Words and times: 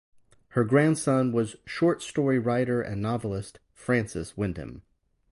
Her 0.57 0.63
grandson 0.63 1.31
was 1.31 1.57
short 1.63 2.01
story-writer 2.01 2.81
and 2.81 3.03
novelist 3.03 3.59
Francis 3.71 4.35
Wyndham. 4.35 4.81